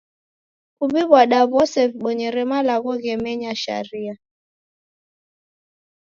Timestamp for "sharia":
3.63-4.15